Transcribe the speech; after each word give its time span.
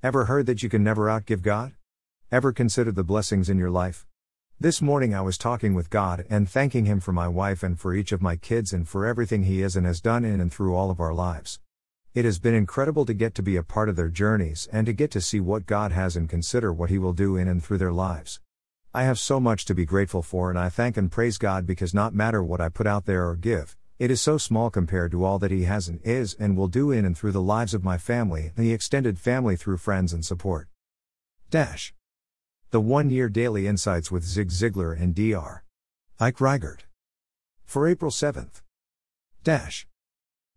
Ever 0.00 0.26
heard 0.26 0.46
that 0.46 0.62
you 0.62 0.68
can 0.68 0.84
never 0.84 1.06
outgive 1.06 1.42
God? 1.42 1.72
Ever 2.30 2.52
considered 2.52 2.94
the 2.94 3.02
blessings 3.02 3.50
in 3.50 3.58
your 3.58 3.68
life? 3.68 4.06
This 4.60 4.80
morning 4.80 5.12
I 5.12 5.22
was 5.22 5.36
talking 5.36 5.74
with 5.74 5.90
God 5.90 6.24
and 6.30 6.48
thanking 6.48 6.84
Him 6.84 7.00
for 7.00 7.10
my 7.10 7.26
wife 7.26 7.64
and 7.64 7.76
for 7.76 7.92
each 7.92 8.12
of 8.12 8.22
my 8.22 8.36
kids 8.36 8.72
and 8.72 8.86
for 8.88 9.06
everything 9.06 9.42
He 9.42 9.60
is 9.60 9.74
and 9.74 9.84
has 9.84 10.00
done 10.00 10.24
in 10.24 10.40
and 10.40 10.52
through 10.52 10.76
all 10.76 10.92
of 10.92 11.00
our 11.00 11.12
lives. 11.12 11.58
It 12.14 12.24
has 12.24 12.38
been 12.38 12.54
incredible 12.54 13.06
to 13.06 13.12
get 13.12 13.34
to 13.34 13.42
be 13.42 13.56
a 13.56 13.64
part 13.64 13.88
of 13.88 13.96
their 13.96 14.08
journeys 14.08 14.68
and 14.70 14.86
to 14.86 14.92
get 14.92 15.10
to 15.10 15.20
see 15.20 15.40
what 15.40 15.66
God 15.66 15.90
has 15.90 16.14
and 16.14 16.28
consider 16.28 16.72
what 16.72 16.90
He 16.90 16.98
will 16.98 17.12
do 17.12 17.34
in 17.34 17.48
and 17.48 17.60
through 17.60 17.78
their 17.78 17.90
lives. 17.90 18.38
I 18.94 19.02
have 19.02 19.18
so 19.18 19.40
much 19.40 19.64
to 19.64 19.74
be 19.74 19.84
grateful 19.84 20.22
for 20.22 20.48
and 20.48 20.56
I 20.56 20.68
thank 20.68 20.96
and 20.96 21.10
praise 21.10 21.38
God 21.38 21.66
because 21.66 21.92
not 21.92 22.14
matter 22.14 22.40
what 22.40 22.60
I 22.60 22.68
put 22.68 22.86
out 22.86 23.06
there 23.06 23.28
or 23.28 23.34
give, 23.34 23.76
it 23.98 24.12
is 24.12 24.20
so 24.20 24.38
small 24.38 24.70
compared 24.70 25.10
to 25.10 25.24
all 25.24 25.40
that 25.40 25.50
He 25.50 25.64
has 25.64 25.88
and 25.88 26.00
is 26.04 26.34
and 26.34 26.56
will 26.56 26.68
do 26.68 26.92
in 26.92 27.04
and 27.04 27.18
through 27.18 27.32
the 27.32 27.42
lives 27.42 27.74
of 27.74 27.82
my 27.82 27.98
family 27.98 28.52
the 28.56 28.72
extended 28.72 29.18
family 29.18 29.56
through 29.56 29.78
friends 29.78 30.12
and 30.12 30.24
support. 30.24 30.68
Dash. 31.50 31.92
The 32.70 32.80
one 32.80 33.10
year 33.10 33.28
daily 33.28 33.66
insights 33.66 34.10
with 34.10 34.22
Zig 34.22 34.50
Ziglar 34.50 34.92
and 34.92 35.14
Dr. 35.14 35.64
Ike 36.20 36.36
Reighard. 36.36 36.80
For 37.64 37.88
April 37.88 38.10
7th. 38.10 38.62
Dash. 39.42 39.88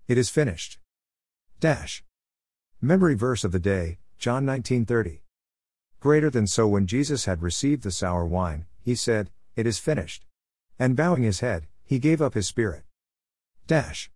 It 0.08 0.18
is 0.18 0.30
finished. 0.30 0.78
Dash. 1.60 2.04
Memory 2.80 3.16
verse 3.16 3.44
of 3.44 3.52
the 3.52 3.60
day, 3.60 4.00
John 4.20 4.46
19:30. 4.46 5.22
Greater 6.00 6.30
than 6.30 6.46
so 6.46 6.68
when 6.68 6.86
Jesus 6.86 7.26
had 7.26 7.42
received 7.42 7.84
the 7.84 7.92
sour 7.92 8.26
wine, 8.26 8.66
he 8.82 8.94
said, 8.94 9.32
It 9.56 9.66
is 9.66 9.80
finished. 9.80 10.26
And 10.78 10.96
bowing 10.96 11.24
his 11.24 11.40
head, 11.40 11.68
he 11.84 11.98
gave 11.98 12.22
up 12.22 12.34
his 12.34 12.48
spirit. 12.48 12.84
Dash. 13.72 14.12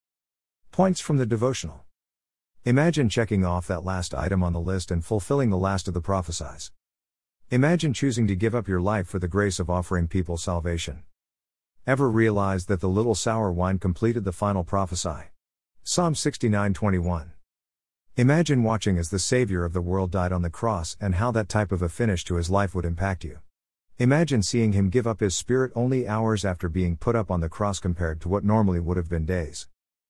Points 0.74 1.00
from 1.00 1.16
the 1.16 1.26
devotional. 1.26 1.86
Imagine 2.66 3.08
checking 3.08 3.46
off 3.46 3.68
that 3.68 3.86
last 3.86 4.14
item 4.14 4.44
on 4.44 4.52
the 4.52 4.60
list 4.60 4.92
and 4.92 5.02
fulfilling 5.02 5.50
the 5.50 5.58
last 5.58 5.88
of 5.88 5.94
the 5.94 6.02
prophesies. 6.02 6.74
Imagine 7.52 7.94
choosing 7.94 8.28
to 8.28 8.36
give 8.36 8.54
up 8.54 8.68
your 8.68 8.82
life 8.82 9.08
for 9.08 9.18
the 9.18 9.30
grace 9.30 9.58
of 9.58 9.70
offering 9.70 10.10
people 10.10 10.36
salvation. 10.36 11.04
Ever 11.88 12.10
realized 12.10 12.68
that 12.68 12.82
the 12.82 12.90
little 12.90 13.16
sour 13.16 13.50
wine 13.50 13.80
completed 13.80 14.26
the 14.26 14.34
final 14.34 14.66
prophesy? 14.66 15.32
Psalm 15.84 16.16
69:21. 16.16 17.32
Imagine 18.18 18.62
watching 18.62 18.98
as 18.98 19.10
the 19.10 19.20
Savior 19.20 19.64
of 19.64 19.72
the 19.72 19.80
world 19.80 20.12
died 20.12 20.34
on 20.34 20.42
the 20.42 20.50
cross 20.50 20.98
and 21.00 21.16
how 21.16 21.32
that 21.32 21.48
type 21.48 21.72
of 21.72 21.82
a 21.82 21.88
finish 21.88 22.26
to 22.26 22.36
his 22.36 22.50
life 22.50 22.76
would 22.76 22.84
impact 22.84 23.24
you. 23.24 23.40
Imagine 23.98 24.44
seeing 24.44 24.74
him 24.74 24.90
give 24.90 25.08
up 25.08 25.22
his 25.22 25.38
spirit 25.38 25.72
only 25.74 26.06
hours 26.06 26.44
after 26.44 26.68
being 26.68 26.98
put 26.98 27.16
up 27.16 27.32
on 27.32 27.40
the 27.40 27.48
cross 27.48 27.80
compared 27.80 28.20
to 28.20 28.28
what 28.28 28.44
normally 28.44 28.82
would 28.82 28.98
have 28.98 29.08
been 29.08 29.26
days. 29.26 29.70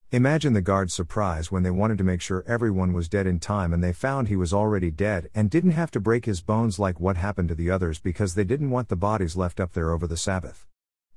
Imagine 0.09 0.53
the 0.53 0.61
guards' 0.61 0.95
surprise 0.95 1.51
when 1.51 1.61
they 1.61 1.69
wanted 1.69 1.99
to 1.99 2.03
make 2.03 2.19
sure 2.19 2.43
everyone 2.47 2.93
was 2.93 3.07
dead 3.07 3.27
in 3.27 3.39
time 3.39 3.71
and 3.71 3.83
they 3.83 3.93
found 3.93 4.27
he 4.27 4.35
was 4.35 4.51
already 4.51 4.89
dead 4.89 5.29
and 5.35 5.51
didn't 5.51 5.71
have 5.71 5.91
to 5.91 5.99
break 5.99 6.25
his 6.25 6.41
bones 6.41 6.79
like 6.79 6.99
what 6.99 7.17
happened 7.17 7.47
to 7.49 7.53
the 7.53 7.69
others 7.69 7.99
because 7.99 8.33
they 8.33 8.43
didn't 8.43 8.71
want 8.71 8.89
the 8.89 8.95
bodies 8.95 9.35
left 9.35 9.59
up 9.59 9.73
there 9.73 9.91
over 9.91 10.07
the 10.07 10.17
Sabbath. 10.17 10.65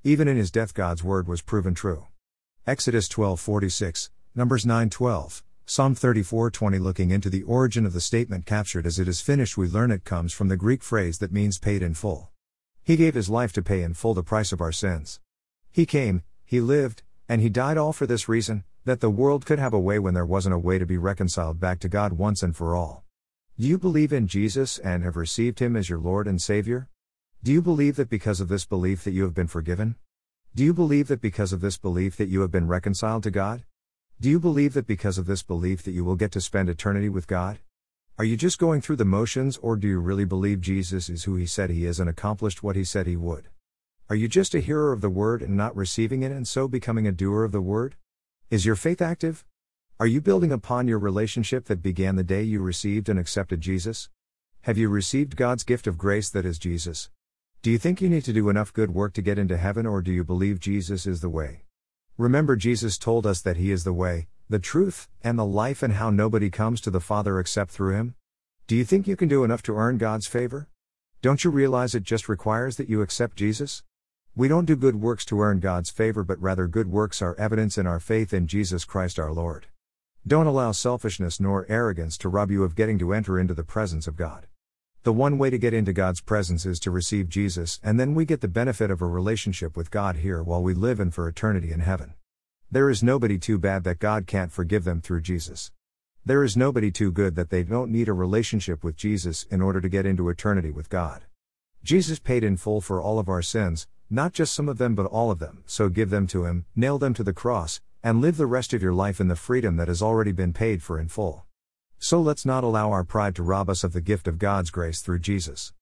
Even 0.04 0.28
in 0.28 0.36
his 0.36 0.50
death 0.50 0.74
God's 0.74 1.02
word 1.02 1.26
was 1.26 1.40
proven 1.40 1.72
true. 1.72 2.04
Exodus 2.66 3.08
12:46, 3.08 4.10
Numbers 4.34 4.66
9:12, 4.66 5.42
Psalm 5.64 5.94
34:20 5.94 6.78
Looking 6.78 7.12
into 7.12 7.30
the 7.30 7.44
origin 7.44 7.86
of 7.86 7.94
the 7.94 8.02
statement 8.02 8.44
captured 8.44 8.84
as 8.84 8.98
it 8.98 9.08
is 9.08 9.22
finished 9.22 9.56
we 9.56 9.68
learn 9.68 9.90
it 9.90 10.04
comes 10.04 10.34
from 10.34 10.48
the 10.48 10.56
Greek 10.58 10.82
phrase 10.82 11.16
that 11.16 11.32
means 11.32 11.58
paid 11.58 11.82
in 11.82 11.94
full. 11.94 12.30
He 12.88 12.96
gave 12.96 13.12
his 13.12 13.28
life 13.28 13.52
to 13.52 13.60
pay 13.60 13.82
in 13.82 13.92
full 13.92 14.14
the 14.14 14.22
price 14.22 14.50
of 14.50 14.62
our 14.62 14.72
sins. 14.72 15.20
He 15.70 15.84
came, 15.84 16.22
he 16.46 16.58
lived, 16.58 17.02
and 17.28 17.42
he 17.42 17.50
died 17.50 17.76
all 17.76 17.92
for 17.92 18.06
this 18.06 18.30
reason 18.30 18.64
that 18.86 19.00
the 19.00 19.10
world 19.10 19.44
could 19.44 19.58
have 19.58 19.74
a 19.74 19.78
way 19.78 19.98
when 19.98 20.14
there 20.14 20.24
wasn't 20.24 20.54
a 20.54 20.58
way 20.58 20.78
to 20.78 20.86
be 20.86 20.96
reconciled 20.96 21.60
back 21.60 21.80
to 21.80 21.88
God 21.90 22.14
once 22.14 22.42
and 22.42 22.56
for 22.56 22.74
all. 22.74 23.04
Do 23.60 23.66
you 23.66 23.76
believe 23.76 24.10
in 24.10 24.26
Jesus 24.26 24.78
and 24.78 25.04
have 25.04 25.16
received 25.16 25.58
him 25.58 25.76
as 25.76 25.90
your 25.90 25.98
Lord 25.98 26.26
and 26.26 26.40
Savior? 26.40 26.88
Do 27.44 27.52
you 27.52 27.60
believe 27.60 27.96
that 27.96 28.08
because 28.08 28.40
of 28.40 28.48
this 28.48 28.64
belief 28.64 29.04
that 29.04 29.12
you 29.12 29.24
have 29.24 29.34
been 29.34 29.48
forgiven? 29.48 29.96
Do 30.54 30.64
you 30.64 30.72
believe 30.72 31.08
that 31.08 31.20
because 31.20 31.52
of 31.52 31.60
this 31.60 31.76
belief 31.76 32.16
that 32.16 32.30
you 32.30 32.40
have 32.40 32.50
been 32.50 32.68
reconciled 32.68 33.22
to 33.24 33.30
God? 33.30 33.64
Do 34.18 34.30
you 34.30 34.40
believe 34.40 34.72
that 34.72 34.86
because 34.86 35.18
of 35.18 35.26
this 35.26 35.42
belief 35.42 35.82
that 35.82 35.92
you 35.92 36.06
will 36.06 36.16
get 36.16 36.32
to 36.32 36.40
spend 36.40 36.70
eternity 36.70 37.10
with 37.10 37.26
God? 37.26 37.58
Are 38.18 38.24
you 38.24 38.36
just 38.36 38.58
going 38.58 38.80
through 38.80 38.96
the 38.96 39.04
motions 39.04 39.58
or 39.58 39.76
do 39.76 39.86
you 39.86 40.00
really 40.00 40.24
believe 40.24 40.60
Jesus 40.60 41.08
is 41.08 41.22
who 41.22 41.36
he 41.36 41.46
said 41.46 41.70
he 41.70 41.86
is 41.86 42.00
and 42.00 42.10
accomplished 42.10 42.64
what 42.64 42.74
he 42.74 42.82
said 42.82 43.06
he 43.06 43.14
would? 43.14 43.46
Are 44.10 44.16
you 44.16 44.26
just 44.26 44.56
a 44.56 44.60
hearer 44.60 44.92
of 44.92 45.00
the 45.00 45.08
word 45.08 45.40
and 45.40 45.56
not 45.56 45.76
receiving 45.76 46.24
it 46.24 46.32
and 46.32 46.46
so 46.46 46.66
becoming 46.66 47.06
a 47.06 47.12
doer 47.12 47.44
of 47.44 47.52
the 47.52 47.60
word? 47.60 47.94
Is 48.50 48.66
your 48.66 48.74
faith 48.74 49.00
active? 49.00 49.44
Are 50.00 50.06
you 50.08 50.20
building 50.20 50.50
upon 50.50 50.88
your 50.88 50.98
relationship 50.98 51.66
that 51.66 51.80
began 51.80 52.16
the 52.16 52.24
day 52.24 52.42
you 52.42 52.60
received 52.60 53.08
and 53.08 53.20
accepted 53.20 53.60
Jesus? 53.60 54.08
Have 54.62 54.76
you 54.76 54.88
received 54.88 55.36
God's 55.36 55.62
gift 55.62 55.86
of 55.86 55.96
grace 55.96 56.28
that 56.30 56.44
is 56.44 56.58
Jesus? 56.58 57.10
Do 57.62 57.70
you 57.70 57.78
think 57.78 58.00
you 58.00 58.08
need 58.08 58.24
to 58.24 58.32
do 58.32 58.48
enough 58.48 58.72
good 58.72 58.92
work 58.92 59.12
to 59.12 59.22
get 59.22 59.38
into 59.38 59.56
heaven 59.56 59.86
or 59.86 60.02
do 60.02 60.10
you 60.10 60.24
believe 60.24 60.58
Jesus 60.58 61.06
is 61.06 61.20
the 61.20 61.28
way? 61.28 61.62
Remember, 62.16 62.56
Jesus 62.56 62.98
told 62.98 63.28
us 63.28 63.40
that 63.42 63.58
He 63.58 63.70
is 63.70 63.84
the 63.84 63.92
way, 63.92 64.26
the 64.48 64.58
truth, 64.58 65.08
and 65.22 65.38
the 65.38 65.44
life, 65.44 65.82
and 65.82 65.94
how 65.94 66.10
nobody 66.10 66.48
comes 66.48 66.80
to 66.80 66.90
the 66.90 67.00
Father 67.00 67.38
except 67.38 67.70
through 67.70 67.94
Him? 67.94 68.14
Do 68.66 68.74
you 68.74 68.84
think 68.84 69.06
you 69.06 69.16
can 69.16 69.28
do 69.28 69.44
enough 69.44 69.62
to 69.64 69.76
earn 69.76 69.98
God's 69.98 70.26
favor? 70.26 70.68
Don't 71.20 71.44
you 71.44 71.50
realize 71.50 71.94
it 71.94 72.02
just 72.02 72.28
requires 72.28 72.76
that 72.76 72.88
you 72.88 73.02
accept 73.02 73.36
Jesus? 73.36 73.82
We 74.34 74.48
don't 74.48 74.66
do 74.66 74.76
good 74.76 74.96
works 74.96 75.24
to 75.26 75.40
earn 75.42 75.60
God's 75.60 75.90
favor, 75.90 76.22
but 76.22 76.40
rather 76.40 76.66
good 76.68 76.90
works 76.90 77.20
are 77.20 77.34
evidence 77.34 77.76
in 77.76 77.86
our 77.86 78.00
faith 78.00 78.32
in 78.32 78.46
Jesus 78.46 78.84
Christ 78.84 79.18
our 79.18 79.32
Lord. 79.32 79.66
Don't 80.26 80.46
allow 80.46 80.72
selfishness 80.72 81.40
nor 81.40 81.66
arrogance 81.68 82.16
to 82.18 82.28
rob 82.28 82.50
you 82.50 82.62
of 82.62 82.74
getting 82.74 82.98
to 83.00 83.12
enter 83.12 83.38
into 83.38 83.54
the 83.54 83.64
presence 83.64 84.06
of 84.06 84.16
God. 84.16 84.46
The 85.02 85.12
one 85.12 85.38
way 85.38 85.50
to 85.50 85.58
get 85.58 85.74
into 85.74 85.92
God's 85.92 86.20
presence 86.20 86.66
is 86.66 86.78
to 86.80 86.90
receive 86.90 87.28
Jesus, 87.28 87.80
and 87.82 87.98
then 87.98 88.14
we 88.14 88.24
get 88.24 88.40
the 88.40 88.48
benefit 88.48 88.90
of 88.90 89.02
a 89.02 89.06
relationship 89.06 89.76
with 89.76 89.90
God 89.90 90.16
here 90.16 90.42
while 90.42 90.62
we 90.62 90.74
live 90.74 91.00
and 91.00 91.12
for 91.12 91.26
eternity 91.26 91.72
in 91.72 91.80
heaven. 91.80 92.14
There 92.70 92.90
is 92.90 93.02
nobody 93.02 93.38
too 93.38 93.58
bad 93.58 93.84
that 93.84 93.98
God 93.98 94.26
can't 94.26 94.52
forgive 94.52 94.84
them 94.84 95.00
through 95.00 95.22
Jesus. 95.22 95.72
There 96.26 96.44
is 96.44 96.54
nobody 96.54 96.90
too 96.90 97.10
good 97.10 97.34
that 97.34 97.48
they 97.48 97.62
don't 97.62 97.90
need 97.90 98.08
a 98.08 98.12
relationship 98.12 98.84
with 98.84 98.94
Jesus 98.94 99.44
in 99.44 99.62
order 99.62 99.80
to 99.80 99.88
get 99.88 100.04
into 100.04 100.28
eternity 100.28 100.70
with 100.70 100.90
God. 100.90 101.22
Jesus 101.82 102.18
paid 102.18 102.44
in 102.44 102.58
full 102.58 102.82
for 102.82 103.00
all 103.00 103.18
of 103.18 103.26
our 103.26 103.40
sins, 103.40 103.88
not 104.10 104.34
just 104.34 104.52
some 104.52 104.68
of 104.68 104.76
them 104.76 104.94
but 104.94 105.06
all 105.06 105.30
of 105.30 105.38
them, 105.38 105.62
so 105.64 105.88
give 105.88 106.10
them 106.10 106.26
to 106.26 106.44
Him, 106.44 106.66
nail 106.76 106.98
them 106.98 107.14
to 107.14 107.24
the 107.24 107.32
cross, 107.32 107.80
and 108.02 108.20
live 108.20 108.36
the 108.36 108.44
rest 108.44 108.74
of 108.74 108.82
your 108.82 108.92
life 108.92 109.18
in 109.18 109.28
the 109.28 109.34
freedom 109.34 109.76
that 109.76 109.88
has 109.88 110.02
already 110.02 110.32
been 110.32 110.52
paid 110.52 110.82
for 110.82 111.00
in 111.00 111.08
full. 111.08 111.46
So 111.98 112.20
let's 112.20 112.44
not 112.44 112.64
allow 112.64 112.90
our 112.90 113.02
pride 113.02 113.34
to 113.36 113.42
rob 113.42 113.70
us 113.70 113.82
of 113.82 113.94
the 113.94 114.02
gift 114.02 114.28
of 114.28 114.38
God's 114.38 114.70
grace 114.70 115.00
through 115.00 115.20
Jesus. 115.20 115.72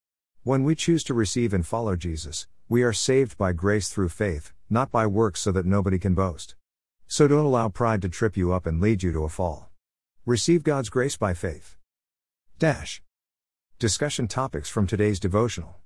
When 0.44 0.62
we 0.62 0.76
choose 0.76 1.02
to 1.02 1.14
receive 1.14 1.52
and 1.52 1.66
follow 1.66 1.96
Jesus, 1.96 2.46
we 2.68 2.84
are 2.84 2.92
saved 2.92 3.36
by 3.36 3.54
grace 3.54 3.88
through 3.88 4.10
faith, 4.10 4.52
not 4.70 4.92
by 4.92 5.08
works 5.08 5.40
so 5.40 5.50
that 5.50 5.66
nobody 5.66 5.98
can 5.98 6.14
boast. 6.14 6.54
So 7.08 7.28
don't 7.28 7.44
allow 7.44 7.68
pride 7.68 8.02
to 8.02 8.08
trip 8.08 8.36
you 8.36 8.52
up 8.52 8.66
and 8.66 8.80
lead 8.80 9.02
you 9.02 9.12
to 9.12 9.22
a 9.22 9.28
fall. 9.28 9.70
Receive 10.24 10.64
God's 10.64 10.88
grace 10.88 11.16
by 11.16 11.34
faith. 11.34 11.76
Dash. 12.58 13.00
Discussion 13.78 14.26
topics 14.26 14.68
from 14.68 14.88
today's 14.88 15.20
devotional. 15.20 15.76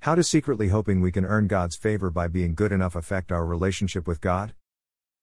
How 0.00 0.14
does 0.14 0.28
secretly 0.28 0.68
hoping 0.68 1.00
we 1.00 1.10
can 1.10 1.24
earn 1.24 1.48
God's 1.48 1.74
favor 1.74 2.10
by 2.10 2.28
being 2.28 2.54
good 2.54 2.70
enough 2.70 2.94
affect 2.94 3.32
our 3.32 3.44
relationship 3.44 4.06
with 4.06 4.20
God? 4.20 4.54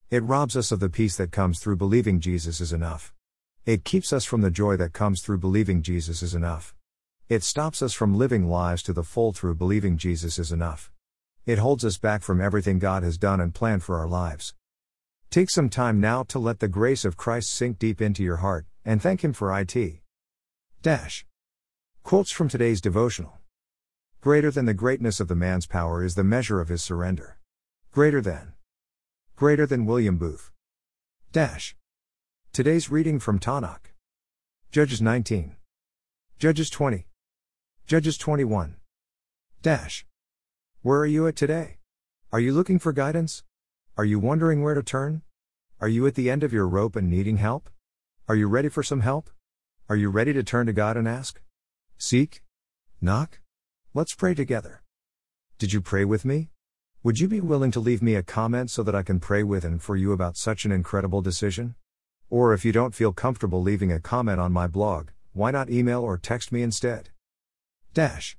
It 0.10 0.24
robs 0.24 0.58
us 0.58 0.74
of 0.74 0.82
the 0.82 0.90
peace 0.90 1.16
that 1.16 1.32
comes 1.32 1.60
through 1.60 1.78
believing 1.78 2.20
Jesus 2.20 2.60
is 2.60 2.74
enough. 2.74 3.14
It 3.66 3.86
keeps 3.86 4.12
us 4.12 4.26
from 4.26 4.42
the 4.42 4.52
joy 4.52 4.76
that 4.76 4.92
comes 4.92 5.22
through 5.22 5.38
believing 5.38 5.82
Jesus 5.82 6.22
is 6.22 6.36
enough. 6.36 6.76
It 7.30 7.44
stops 7.44 7.82
us 7.82 7.94
from 7.94 8.14
living 8.14 8.50
lives 8.50 8.84
to 8.84 8.94
the 8.94 9.04
full 9.04 9.32
through 9.32 9.56
believing 9.56 9.98
Jesus 9.98 10.38
is 10.38 10.52
enough. 10.52 10.92
It 11.46 11.60
holds 11.60 11.86
us 11.86 11.98
back 11.98 12.24
from 12.24 12.42
everything 12.42 12.78
God 12.78 13.04
has 13.04 13.18
done 13.18 13.40
and 13.40 13.56
planned 13.56 13.84
for 13.84 13.98
our 13.98 14.08
lives. 14.08 14.54
Take 15.34 15.50
some 15.50 15.68
time 15.68 16.00
now 16.00 16.22
to 16.26 16.38
let 16.38 16.60
the 16.60 16.68
grace 16.68 17.04
of 17.04 17.18
Christ 17.18 17.50
sink 17.50 17.80
deep 17.80 18.04
into 18.04 18.22
your 18.22 18.36
heart, 18.46 18.68
and 18.86 19.02
thank 19.02 19.24
Him 19.24 19.34
for 19.34 19.52
it. 19.52 20.02
Dash. 20.84 21.26
Quotes 22.04 22.30
from 22.30 22.48
today's 22.48 22.80
devotional. 22.80 23.40
Greater 24.22 24.52
than 24.52 24.66
the 24.66 24.76
greatness 24.76 25.20
of 25.20 25.28
the 25.28 25.36
man's 25.36 25.66
power 25.66 26.04
is 26.04 26.14
the 26.14 26.24
measure 26.24 26.62
of 26.62 26.68
his 26.68 26.84
surrender. 26.84 27.40
Greater 27.92 28.22
than. 28.22 28.54
Greater 29.36 29.66
than 29.66 29.88
William 29.88 30.20
Booth. 30.20 30.52
Dash. 31.32 31.76
Today's 32.52 32.92
reading 32.92 33.20
from 33.20 33.40
Tanakh. 33.40 33.92
Judges 34.70 35.02
19. 35.02 35.56
Judges 36.38 36.70
20. 36.70 37.08
Judges 37.88 38.20
21. 38.20 38.76
Dash. 39.64 40.06
Where 40.84 41.00
are 41.00 41.08
you 41.08 41.26
at 41.26 41.36
today? 41.36 41.80
Are 42.32 42.40
you 42.40 42.54
looking 42.54 42.78
for 42.78 42.94
guidance? 42.94 43.42
Are 43.96 44.06
you 44.06 44.18
wondering 44.18 44.64
where 44.64 44.74
to 44.74 44.82
turn? 44.82 45.22
Are 45.80 45.88
you 45.88 46.08
at 46.08 46.16
the 46.16 46.28
end 46.28 46.44
of 46.44 46.52
your 46.52 46.68
rope 46.68 46.96
and 46.96 47.12
needing 47.12 47.38
help? 47.38 47.70
Are 48.28 48.36
you 48.36 48.48
ready 48.48 48.68
for 48.68 48.82
some 48.82 49.02
help? 49.02 49.30
Are 49.88 49.96
you 49.96 50.10
ready 50.10 50.34
to 50.34 50.42
turn 50.42 50.66
to 50.66 50.74
God 50.74 50.98
and 50.98 51.08
ask? 51.08 51.40
Seek? 52.00 52.42
Knock? 53.00 53.40
Let's 53.94 54.16
pray 54.16 54.34
together. 54.34 54.82
Did 55.60 55.74
you 55.74 55.80
pray 55.80 56.06
with 56.06 56.26
me? 56.26 56.50
Would 57.04 57.20
you 57.20 57.28
be 57.28 57.40
willing 57.40 57.70
to 57.70 57.80
leave 57.80 58.02
me 58.02 58.16
a 58.16 58.24
comment 58.24 58.72
so 58.72 58.82
that 58.82 58.96
I 58.96 59.04
can 59.04 59.20
pray 59.20 59.44
with 59.44 59.64
and 59.64 59.80
for 59.80 59.96
you 59.96 60.12
about 60.12 60.38
such 60.38 60.66
an 60.66 60.72
incredible 60.72 61.22
decision? 61.22 61.76
Or 62.32 62.52
if 62.56 62.66
you 62.66 62.72
don't 62.72 62.96
feel 62.96 63.14
comfortable 63.14 63.62
leaving 63.62 63.92
a 63.92 64.00
comment 64.00 64.40
on 64.40 64.52
my 64.52 64.66
blog, 64.66 65.10
Why 65.36 65.50
not 65.50 65.70
email 65.70 66.02
or 66.02 66.18
text 66.18 66.52
me 66.52 66.62
instead? 66.62 67.10
Dash. 67.94 68.32